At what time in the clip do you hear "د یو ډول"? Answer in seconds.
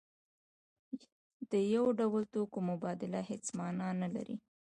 1.51-2.23